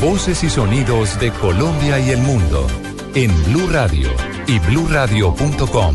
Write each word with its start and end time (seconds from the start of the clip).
Voces 0.00 0.42
y 0.42 0.48
sonidos 0.48 1.20
de 1.20 1.30
Colombia 1.30 1.98
y 2.00 2.10
el 2.10 2.18
mundo 2.18 2.66
en 3.14 3.30
Blue 3.44 3.66
Radio 3.70 4.08
y 4.46 4.58
bluradio.com, 4.60 5.94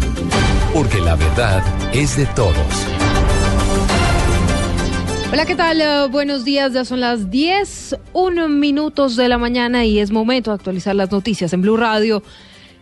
porque 0.72 1.00
la 1.00 1.16
verdad 1.16 1.64
es 1.92 2.18
de 2.18 2.28
todos. 2.28 2.56
Hola, 5.32 5.46
¿qué 5.48 5.56
tal? 5.56 6.10
Buenos 6.12 6.46
días, 6.46 6.74
ya 6.74 6.86
son 6.86 7.00
las 7.00 7.32
10, 7.32 7.96
1 8.14 8.48
minutos 8.50 9.16
de 9.16 9.28
la 9.28 9.40
mañana 9.40 9.86
y 9.86 9.98
es 9.98 10.12
momento 10.12 10.52
de 10.52 10.56
actualizar 10.56 10.94
las 10.96 11.12
noticias 11.12 11.54
en 11.54 11.64
Blue 11.64 11.78
Radio. 11.78 12.22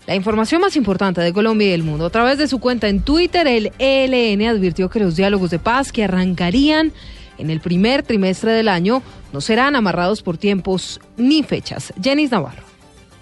La 0.07 0.15
información 0.15 0.59
más 0.59 0.75
importante 0.75 1.21
de 1.21 1.31
Colombia 1.31 1.69
y 1.69 1.71
el 1.71 1.83
mundo. 1.83 2.07
A 2.07 2.09
través 2.09 2.37
de 2.37 2.49
su 2.49 2.59
cuenta 2.59 2.89
en 2.89 3.01
Twitter, 3.01 3.47
el 3.47 3.71
ELN 3.79 4.45
advirtió 4.45 4.89
que 4.89 4.99
los 4.99 5.15
diálogos 5.15 5.51
de 5.51 5.59
paz 5.59 5.93
que 5.93 6.03
arrancarían 6.03 6.91
en 7.39 7.49
el 7.49 7.61
primer 7.61 8.03
trimestre 8.03 8.51
del 8.51 8.67
año 8.67 9.01
no 9.33 9.41
serán 9.41 9.75
amarrados 9.75 10.21
por 10.21 10.37
tiempos 10.37 10.99
ni 11.17 11.43
fechas. 11.43 11.93
Jenny 12.01 12.27
Navarro. 12.27 12.69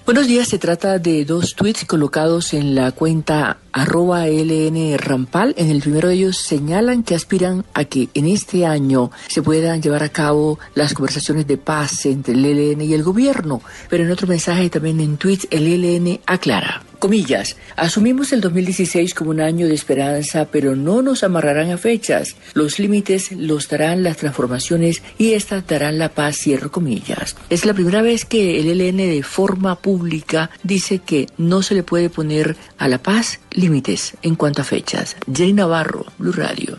Buenos 0.08 0.28
días, 0.28 0.48
se 0.48 0.58
trata 0.58 1.00
de 1.00 1.26
dos 1.26 1.54
tweets 1.54 1.84
colocados 1.84 2.54
en 2.54 2.76
la 2.76 2.94
cuenta 2.94 3.58
arroba 3.74 4.26
LN 4.26 4.98
Rampal. 4.98 5.54
En 5.58 5.70
el 5.70 5.82
primero 5.82 6.08
de 6.08 6.14
ellos 6.14 6.38
señalan 6.38 7.04
que 7.04 7.14
aspiran 7.14 7.66
a 7.74 7.84
que 7.84 8.08
en 8.14 8.26
este 8.26 8.66
año 8.66 9.12
se 9.28 9.42
puedan 9.42 9.82
llevar 9.82 10.04
a 10.04 10.10
cabo 10.10 10.60
las 10.76 10.94
conversaciones 10.94 11.46
de 11.46 11.58
paz 11.58 12.06
entre 12.06 12.36
el 12.36 12.46
ELN 12.46 12.82
y 12.84 12.94
el 12.94 13.04
gobierno. 13.04 13.62
Pero 13.90 14.06
en 14.06 14.12
otro 14.12 14.28
mensaje 14.28 14.70
también 14.70 15.02
en 15.02 15.18
tweets 15.18 15.46
el 15.52 15.68
ELN 15.68 16.22
aclara. 16.26 16.84
Comillas, 17.00 17.58
asumimos 17.76 18.34
el 18.34 18.42
2016 18.42 19.14
como 19.14 19.30
un 19.30 19.40
año 19.40 19.68
de 19.68 19.76
esperanza, 19.76 20.48
pero 20.52 20.76
no 20.76 21.04
nos 21.04 21.24
amarrarán 21.24 21.70
a 21.70 21.78
fechas. 21.78 22.36
Los 22.56 22.80
límites 22.80 23.32
los 23.32 23.70
darán 23.70 24.02
las 24.02 24.18
transformaciones 24.18 25.04
y 25.20 25.34
estas 25.34 25.68
darán 25.68 26.00
la 26.00 26.10
paz, 26.10 26.38
cierro 26.38 26.72
comillas. 26.72 27.36
Es 27.52 27.66
la 27.66 27.76
primera 27.76 28.02
vez 28.02 28.26
que 28.26 28.60
el 28.60 28.82
ELN 28.82 28.98
de 28.98 29.22
forma 29.22 29.76
pública 29.76 30.50
dice 30.64 30.98
que 31.00 31.28
no 31.38 31.62
se 31.62 31.76
le 31.76 31.84
puede 31.84 32.10
poner 32.10 32.56
a 32.80 32.88
la 32.88 32.98
paz 32.98 33.40
límites 33.52 34.14
en 34.24 34.36
cuanto 34.36 34.64
a 34.64 34.66
fechas. 34.66 35.16
Jenny 35.32 35.54
Navarro, 35.54 36.06
Blue 36.18 36.32
Radio. 36.32 36.78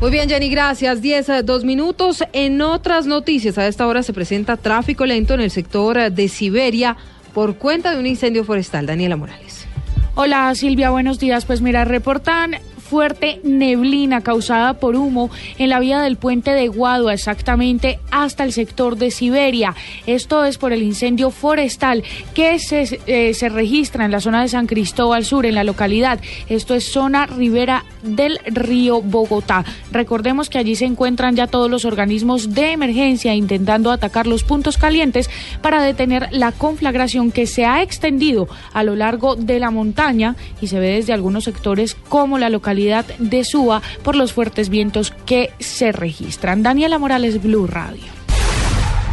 Muy 0.00 0.12
bien, 0.12 0.28
Jenny, 0.28 0.48
gracias. 0.48 1.02
Diez, 1.02 1.28
eh, 1.28 1.42
dos 1.42 1.64
minutos. 1.64 2.22
En 2.32 2.60
otras 2.62 3.06
noticias, 3.06 3.58
a 3.58 3.66
esta 3.66 3.84
hora 3.86 4.04
se 4.04 4.12
presenta 4.12 4.56
tráfico 4.56 5.04
lento 5.04 5.34
en 5.34 5.40
el 5.40 5.50
sector 5.50 5.98
eh, 5.98 6.10
de 6.10 6.28
Siberia 6.28 6.96
por 7.34 7.56
cuenta 7.56 7.92
de 7.92 7.98
un 8.00 8.06
incendio 8.06 8.44
forestal. 8.44 8.86
Daniela 8.86 9.16
Morales. 9.16 9.66
Hola 10.14 10.52
Silvia, 10.54 10.90
buenos 10.90 11.18
días. 11.18 11.44
Pues 11.44 11.60
mira, 11.60 11.84
reportan 11.84 12.56
fuerte 12.88 13.40
neblina 13.44 14.22
causada 14.22 14.74
por 14.74 14.96
humo 14.96 15.30
en 15.58 15.68
la 15.68 15.78
vía 15.78 16.00
del 16.00 16.16
puente 16.16 16.52
de 16.52 16.68
Guadua, 16.68 17.12
exactamente 17.12 18.00
hasta 18.10 18.44
el 18.44 18.52
sector 18.52 18.96
de 18.96 19.10
Siberia. 19.10 19.74
Esto 20.06 20.44
es 20.44 20.56
por 20.56 20.72
el 20.72 20.82
incendio 20.82 21.30
forestal 21.30 22.02
que 22.34 22.58
se, 22.58 23.00
eh, 23.06 23.34
se 23.34 23.48
registra 23.50 24.06
en 24.06 24.10
la 24.10 24.20
zona 24.20 24.40
de 24.40 24.48
San 24.48 24.66
Cristóbal 24.66 25.24
Sur, 25.24 25.44
en 25.44 25.54
la 25.54 25.64
localidad. 25.64 26.18
Esto 26.48 26.74
es 26.74 26.90
zona 26.90 27.26
ribera 27.26 27.84
del 28.02 28.38
río 28.46 29.02
Bogotá. 29.02 29.64
Recordemos 29.92 30.48
que 30.48 30.58
allí 30.58 30.74
se 30.74 30.86
encuentran 30.86 31.36
ya 31.36 31.46
todos 31.46 31.70
los 31.70 31.84
organismos 31.84 32.54
de 32.54 32.72
emergencia 32.72 33.34
intentando 33.34 33.90
atacar 33.90 34.26
los 34.26 34.44
puntos 34.44 34.78
calientes 34.78 35.28
para 35.60 35.82
detener 35.82 36.28
la 36.30 36.52
conflagración 36.52 37.32
que 37.32 37.46
se 37.46 37.66
ha 37.66 37.82
extendido 37.82 38.48
a 38.72 38.82
lo 38.82 38.96
largo 38.96 39.36
de 39.36 39.58
la 39.58 39.70
montaña 39.70 40.36
y 40.62 40.68
se 40.68 40.80
ve 40.80 40.94
desde 40.94 41.12
algunos 41.12 41.44
sectores 41.44 41.96
como 42.08 42.38
la 42.38 42.48
localidad 42.48 42.77
de 43.18 43.44
Suba 43.44 43.82
por 44.02 44.16
los 44.16 44.32
fuertes 44.32 44.68
vientos 44.68 45.12
que 45.26 45.50
se 45.58 45.92
registran. 45.92 46.62
Daniela 46.62 46.98
Morales, 46.98 47.42
Blue 47.42 47.66
Radio. 47.66 48.18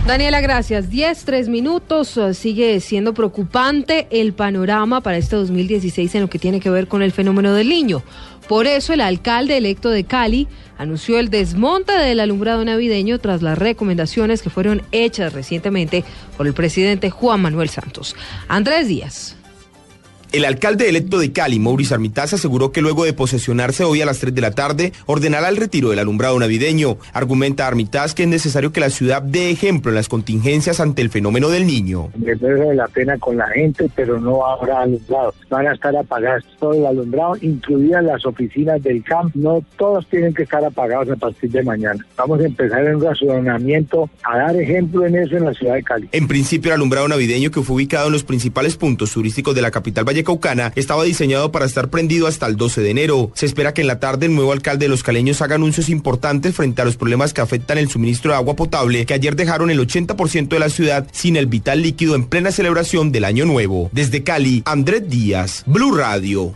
Daniela, 0.06 0.40
gracias. 0.40 0.92
Diez, 0.92 1.26
tres 1.26 1.50
minutos. 1.50 2.16
Uh, 2.16 2.36
sigue 2.36 2.80
siendo 2.80 3.16
preocupante 3.16 4.08
el 4.12 4.34
panorama 4.34 5.02
para 5.02 5.18
este 5.18 5.36
2016 5.36 6.14
en 6.14 6.22
lo 6.22 6.30
que 6.30 6.38
tiene 6.38 6.60
que 6.60 6.70
ver 6.70 6.88
con 6.88 7.02
el 7.02 7.12
fenómeno 7.12 7.54
del 7.54 7.70
niño. 7.70 8.04
Por 8.48 8.68
eso 8.68 8.94
el 8.94 9.02
alcalde 9.02 9.58
electo 9.58 9.90
de 9.90 10.04
Cali 10.04 10.48
anunció 10.78 11.18
el 11.18 11.32
desmonte 11.32 11.94
del 11.94 12.20
alumbrado 12.20 12.64
navideño 12.64 13.18
tras 13.18 13.42
las 13.42 13.58
recomendaciones 13.58 14.44
que 14.44 14.52
fueron 14.52 14.84
hechas 14.92 15.34
recientemente 15.34 16.04
por 16.38 16.46
el 16.46 16.54
presidente 16.54 17.10
Juan 17.10 17.42
Manuel 17.42 17.70
Santos. 17.70 18.16
Andrés 18.48 18.88
Díaz. 18.88 19.36
El 20.36 20.44
alcalde 20.44 20.90
electo 20.90 21.18
de 21.18 21.32
Cali, 21.32 21.60
Mauricio 21.60 21.94
Armitaz, 21.94 22.34
aseguró 22.34 22.74
que 22.74 22.82
luego 22.82 23.06
de 23.06 23.14
posesionarse 23.14 23.86
hoy 23.86 24.02
a 24.02 24.06
las 24.06 24.20
3 24.20 24.36
de 24.36 24.42
la 24.42 24.52
tarde, 24.52 24.92
ordenará 25.06 25.48
el 25.48 25.56
retiro 25.56 25.92
del 25.92 26.00
alumbrado 26.00 26.38
navideño. 26.38 26.98
Argumenta 27.14 27.66
Armitaz 27.66 28.14
que 28.14 28.24
es 28.24 28.28
necesario 28.28 28.74
que 28.74 28.82
la 28.82 28.90
ciudad 28.90 29.22
dé 29.22 29.50
ejemplo 29.50 29.92
en 29.92 29.96
las 29.96 30.10
contingencias 30.10 30.82
ante 30.82 31.02
el 31.02 31.10
fenómeno 31.10 31.48
del 31.48 31.66
niño. 31.66 32.10
Me 32.18 32.36
la 32.76 32.86
pena 32.90 33.18
con 33.18 33.38
la 33.38 33.48
gente, 33.48 33.90
pero 33.96 34.20
no 34.20 34.46
habrá 34.46 34.82
alumbrado. 34.82 35.34
Van 35.50 35.68
a 35.68 35.74
estar 35.74 35.96
apagados 35.96 36.44
todo 36.60 36.74
el 36.74 36.86
alumbrado, 36.86 37.38
incluidas 37.40 38.04
las 38.04 38.26
oficinas 38.26 38.84
del 38.84 39.06
camp. 39.06 39.34
No 39.36 39.64
todos 39.78 40.06
tienen 40.08 40.34
que 40.34 40.44
estar 40.44 40.66
apagados 40.66 41.10
a 41.12 41.16
partir 41.16 41.50
de 41.50 41.64
mañana. 41.64 42.06
Vamos 42.18 42.42
a 42.42 42.44
empezar 42.44 42.84
en 42.84 42.96
un 42.96 43.04
razonamiento 43.04 44.10
a 44.30 44.38
dar 44.38 44.58
ejemplo 44.58 45.06
en 45.06 45.16
eso 45.16 45.38
en 45.38 45.46
la 45.46 45.54
ciudad 45.54 45.76
de 45.76 45.84
Cali. 45.84 46.10
En 46.12 46.28
principio, 46.28 46.72
el 46.72 46.76
alumbrado 46.76 47.08
navideño 47.08 47.52
que 47.52 47.62
fue 47.62 47.78
ubicado 47.78 48.08
en 48.08 48.12
los 48.12 48.26
principales 48.26 48.76
puntos 48.76 49.14
turísticos 49.14 49.56
de 49.56 49.62
la 49.62 49.72
capital 49.72 50.04
Valle 50.04 50.25
Caucana 50.26 50.74
estaba 50.76 51.06
diseñado 51.06 51.54
para 51.54 51.66
estar 51.66 51.90
prendido 51.90 52.28
hasta 52.28 52.48
el 52.48 52.58
12 52.58 52.82
de 52.82 52.90
enero. 52.90 53.32
Se 53.34 53.46
espera 53.46 53.74
que 53.74 53.80
en 53.80 53.88
la 53.88 54.02
tarde 54.02 54.26
el 54.26 54.36
nuevo 54.36 54.52
alcalde 54.52 54.86
de 54.86 54.90
Los 54.90 55.04
Caleños 55.04 55.42
haga 55.42 55.56
anuncios 55.56 55.88
importantes 55.88 56.54
frente 56.54 56.82
a 56.82 56.86
los 56.86 56.98
problemas 56.98 57.34
que 57.34 57.40
afectan 57.40 57.78
el 57.78 57.90
suministro 57.90 58.32
de 58.32 58.38
agua 58.38 58.58
potable, 58.58 59.06
que 59.06 59.14
ayer 59.14 59.38
dejaron 59.38 59.72
el 59.72 59.80
80% 59.80 60.50
de 60.50 60.60
la 60.60 60.70
ciudad 60.70 61.08
sin 61.14 61.38
el 61.38 61.46
vital 61.46 61.82
líquido 61.82 62.16
en 62.16 62.26
plena 62.26 62.52
celebración 62.52 63.14
del 63.14 63.24
Año 63.24 63.46
Nuevo. 63.46 63.90
Desde 63.94 64.24
Cali, 64.24 64.64
Andrés 64.66 65.10
Díaz, 65.10 65.64
Blue 65.66 65.96
Radio. 65.96 66.54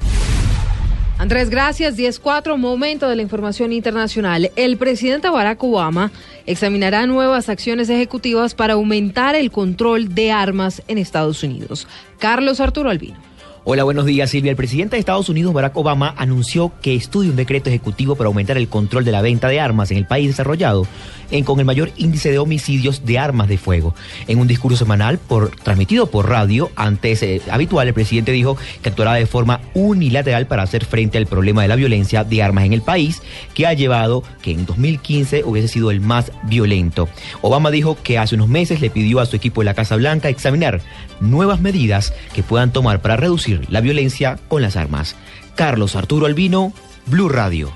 Andrés, 1.19 1.49
gracias. 1.49 1.97
10-4, 1.97 2.55
momento 2.55 3.09
de 3.09 3.17
la 3.17 3.21
información 3.21 3.73
internacional. 3.73 4.51
El 4.55 4.77
presidente 4.77 5.29
Barack 5.29 5.61
Obama 5.61 6.11
examinará 6.45 7.05
nuevas 7.07 7.49
acciones 7.49 7.89
ejecutivas 7.89 8.55
para 8.55 8.75
aumentar 8.75 9.35
el 9.35 9.51
control 9.51 10.15
de 10.15 10.31
armas 10.31 10.81
en 10.87 10.97
Estados 10.97 11.43
Unidos. 11.43 11.89
Carlos 12.19 12.61
Arturo 12.61 12.89
Albino. 12.89 13.28
Hola, 13.71 13.83
buenos 13.83 14.07
días, 14.07 14.31
Silvia. 14.31 14.49
El 14.49 14.57
presidente 14.57 14.95
de 14.95 14.99
Estados 14.99 15.29
Unidos, 15.29 15.53
Barack 15.53 15.77
Obama, 15.77 16.15
anunció 16.17 16.71
que 16.81 16.95
estudia 16.95 17.29
un 17.29 17.35
decreto 17.35 17.69
ejecutivo 17.69 18.15
para 18.15 18.25
aumentar 18.25 18.57
el 18.57 18.67
control 18.67 19.05
de 19.05 19.11
la 19.11 19.21
venta 19.21 19.47
de 19.47 19.59
armas 19.59 19.91
en 19.91 19.97
el 19.97 20.07
país 20.07 20.25
desarrollado, 20.25 20.87
en, 21.29 21.43
con 21.43 21.59
el 21.59 21.67
mayor 21.67 21.91
índice 21.95 22.31
de 22.31 22.39
homicidios 22.39 23.05
de 23.05 23.19
armas 23.19 23.47
de 23.47 23.59
fuego. 23.59 23.93
En 24.27 24.39
un 24.39 24.47
discurso 24.47 24.75
semanal 24.75 25.19
por, 25.19 25.51
transmitido 25.51 26.07
por 26.07 26.27
radio, 26.27 26.71
antes 26.75 27.21
eh, 27.21 27.43
habitual, 27.51 27.87
el 27.87 27.93
presidente 27.93 28.31
dijo 28.31 28.57
que 28.81 28.89
actuará 28.89 29.13
de 29.13 29.27
forma 29.27 29.61
unilateral 29.75 30.47
para 30.47 30.63
hacer 30.63 30.83
frente 30.83 31.19
al 31.19 31.27
problema 31.27 31.61
de 31.61 31.67
la 31.67 31.75
violencia 31.75 32.23
de 32.23 32.41
armas 32.41 32.65
en 32.65 32.73
el 32.73 32.81
país, 32.81 33.21
que 33.53 33.67
ha 33.67 33.73
llevado 33.73 34.23
que 34.41 34.49
en 34.49 34.65
2015 34.65 35.43
hubiese 35.43 35.67
sido 35.67 35.91
el 35.91 36.01
más 36.01 36.31
violento. 36.45 37.07
Obama 37.43 37.69
dijo 37.69 37.99
que 38.01 38.17
hace 38.17 38.33
unos 38.33 38.47
meses 38.47 38.81
le 38.81 38.89
pidió 38.89 39.19
a 39.19 39.27
su 39.27 39.35
equipo 39.35 39.61
de 39.61 39.65
la 39.65 39.75
Casa 39.75 39.95
Blanca 39.95 40.27
examinar 40.27 40.81
nuevas 41.19 41.61
medidas 41.61 42.15
que 42.33 42.41
puedan 42.41 42.73
tomar 42.73 42.99
para 43.01 43.15
reducir 43.15 43.58
la 43.69 43.81
violencia 43.81 44.39
con 44.47 44.61
las 44.61 44.75
armas. 44.75 45.15
Carlos 45.55 45.95
Arturo 45.95 46.25
Albino, 46.25 46.73
Blue 47.05 47.29
Radio. 47.29 47.71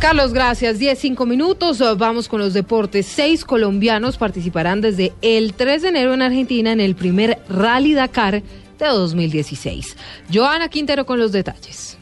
Carlos, 0.00 0.32
gracias. 0.32 0.78
10, 0.78 0.98
5 0.98 1.26
minutos. 1.26 1.82
Vamos 1.98 2.26
con 2.26 2.40
los 2.40 2.54
deportes. 2.54 3.06
Seis 3.06 3.44
colombianos 3.44 4.16
participarán 4.16 4.80
desde 4.80 5.12
el 5.20 5.52
3 5.52 5.82
de 5.82 5.88
enero 5.88 6.14
en 6.14 6.22
Argentina 6.22 6.72
en 6.72 6.80
el 6.80 6.94
primer 6.94 7.38
Rally 7.50 7.92
Dakar 7.92 8.42
de 8.78 8.86
2016. 8.86 9.96
Joana 10.32 10.68
Quintero 10.68 11.04
con 11.04 11.18
los 11.18 11.32
detalles. 11.32 11.98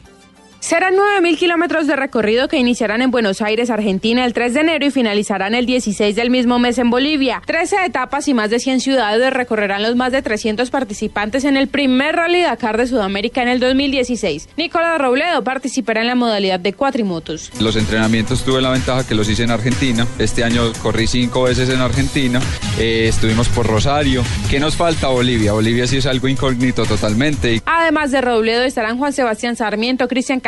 Serán 0.69 0.93
9.000 0.93 1.35
kilómetros 1.35 1.87
de 1.87 1.95
recorrido 1.95 2.47
que 2.47 2.57
iniciarán 2.57 3.01
en 3.01 3.09
Buenos 3.09 3.41
Aires, 3.41 3.71
Argentina, 3.71 4.23
el 4.23 4.33
3 4.33 4.53
de 4.53 4.59
enero 4.59 4.85
y 4.85 4.91
finalizarán 4.91 5.55
el 5.55 5.65
16 5.65 6.15
del 6.15 6.29
mismo 6.29 6.59
mes 6.59 6.77
en 6.77 6.91
Bolivia. 6.91 7.41
13 7.47 7.85
etapas 7.87 8.27
y 8.27 8.35
más 8.35 8.51
de 8.51 8.59
100 8.59 8.81
ciudades 8.81 9.33
recorrerán 9.33 9.81
los 9.81 9.95
más 9.95 10.11
de 10.11 10.21
300 10.21 10.69
participantes 10.69 11.43
en 11.45 11.57
el 11.57 11.69
primer 11.69 12.17
Rally 12.17 12.43
Dakar 12.43 12.77
de 12.77 12.85
Sudamérica 12.85 13.41
en 13.41 13.47
el 13.47 13.59
2016. 13.59 14.49
Nicolás 14.57 15.01
Robledo 15.01 15.43
participará 15.43 16.01
en 16.01 16.07
la 16.07 16.13
modalidad 16.13 16.59
de 16.59 16.73
cuatrimotos. 16.73 17.51
Los 17.59 17.75
entrenamientos 17.75 18.45
tuve 18.45 18.61
la 18.61 18.69
ventaja 18.69 19.07
que 19.07 19.15
los 19.15 19.27
hice 19.27 19.45
en 19.45 19.49
Argentina. 19.49 20.05
Este 20.19 20.43
año 20.43 20.71
corrí 20.83 21.07
cinco 21.07 21.41
veces 21.45 21.71
en 21.71 21.81
Argentina. 21.81 22.39
Eh, 22.77 23.07
estuvimos 23.07 23.49
por 23.49 23.65
Rosario. 23.65 24.21
¿Qué 24.51 24.59
nos 24.59 24.75
falta 24.75 25.07
Bolivia? 25.07 25.53
Bolivia 25.53 25.87
sí 25.87 25.97
es 25.97 26.05
algo 26.05 26.27
incógnito 26.27 26.85
totalmente. 26.85 27.59
Además 27.65 28.11
de 28.11 28.21
Robledo 28.21 28.61
estarán 28.61 28.99
Juan 28.99 29.13
Sebastián 29.13 29.55
Sarmiento, 29.55 30.07
Cristian 30.07 30.39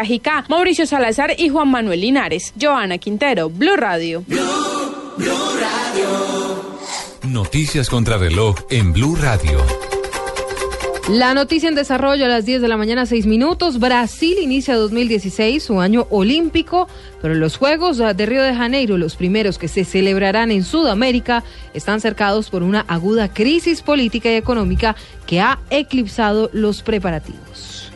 Mauricio 0.49 0.85
Salazar 0.85 1.35
y 1.37 1.49
Juan 1.49 1.69
Manuel 1.69 2.01
Linares. 2.01 2.53
Joana 2.59 2.97
Quintero, 2.97 3.49
Blue 3.49 3.77
Radio. 3.77 4.23
Blue, 4.27 4.39
Radio. 5.59 6.71
Noticias 7.23 7.89
contra 7.89 8.17
reloj 8.17 8.55
en 8.69 8.91
Blue 8.91 9.15
Radio. 9.15 9.63
La 11.09 11.33
noticia 11.33 11.69
en 11.69 11.75
desarrollo 11.75 12.25
a 12.25 12.27
las 12.27 12.45
10 12.45 12.61
de 12.61 12.67
la 12.67 12.77
mañana, 12.77 13.05
6 13.05 13.25
minutos. 13.25 13.79
Brasil 13.79 14.37
inicia 14.41 14.75
2016, 14.75 15.63
su 15.63 15.79
año 15.79 16.07
olímpico, 16.09 16.87
pero 17.21 17.33
los 17.33 17.57
Juegos 17.57 17.97
de 17.97 18.25
Río 18.25 18.43
de 18.43 18.55
Janeiro, 18.55 18.97
los 18.97 19.15
primeros 19.15 19.57
que 19.57 19.67
se 19.67 19.85
celebrarán 19.85 20.51
en 20.51 20.63
Sudamérica, 20.63 21.43
están 21.73 22.01
cercados 22.01 22.49
por 22.49 22.63
una 22.63 22.81
aguda 22.81 23.33
crisis 23.33 23.81
política 23.81 24.31
y 24.31 24.35
económica 24.35 24.95
que 25.25 25.41
ha 25.41 25.59
eclipsado 25.69 26.49
los 26.53 26.81
preparativos. 26.81 27.90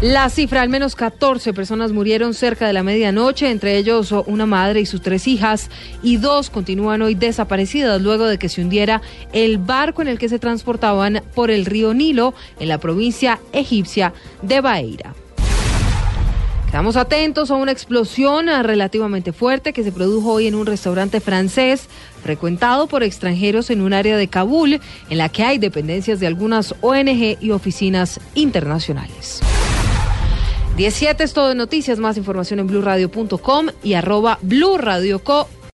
La 0.00 0.30
cifra, 0.30 0.62
al 0.62 0.70
menos 0.70 0.96
14 0.96 1.52
personas 1.52 1.92
murieron 1.92 2.32
cerca 2.32 2.66
de 2.66 2.72
la 2.72 2.82
medianoche, 2.82 3.50
entre 3.50 3.76
ellos 3.76 4.12
una 4.12 4.46
madre 4.46 4.80
y 4.80 4.86
sus 4.86 5.02
tres 5.02 5.28
hijas, 5.28 5.68
y 6.02 6.16
dos 6.16 6.48
continúan 6.48 7.02
hoy 7.02 7.14
desaparecidas 7.14 8.00
luego 8.00 8.26
de 8.26 8.38
que 8.38 8.48
se 8.48 8.62
hundiera 8.62 9.02
el 9.34 9.58
barco 9.58 10.00
en 10.00 10.08
el 10.08 10.18
que 10.18 10.30
se 10.30 10.38
transportaban 10.38 11.22
por 11.34 11.50
el 11.50 11.66
río 11.66 11.92
Nilo 11.92 12.32
en 12.58 12.68
la 12.68 12.78
provincia 12.78 13.40
egipcia 13.52 14.14
de 14.40 14.62
Baeira. 14.62 15.14
Estamos 16.64 16.96
atentos 16.96 17.50
a 17.50 17.56
una 17.56 17.72
explosión 17.72 18.46
relativamente 18.46 19.34
fuerte 19.34 19.74
que 19.74 19.84
se 19.84 19.92
produjo 19.92 20.32
hoy 20.32 20.46
en 20.46 20.54
un 20.54 20.64
restaurante 20.64 21.20
francés 21.20 21.88
frecuentado 22.22 22.86
por 22.86 23.02
extranjeros 23.02 23.68
en 23.68 23.82
un 23.82 23.92
área 23.92 24.16
de 24.16 24.28
Kabul 24.28 24.80
en 25.10 25.18
la 25.18 25.28
que 25.28 25.42
hay 25.42 25.58
dependencias 25.58 26.20
de 26.20 26.26
algunas 26.26 26.74
ONG 26.80 27.36
y 27.38 27.50
oficinas 27.50 28.18
internacionales. 28.34 29.42
17 30.80 31.24
es 31.24 31.34
todo 31.34 31.54
noticias, 31.54 31.98
más 31.98 32.16
información 32.16 32.58
en 32.58 32.66
blurradio.com 32.66 33.66
y 33.82 33.92
arroba 33.92 34.38
blurradioco 34.40 35.46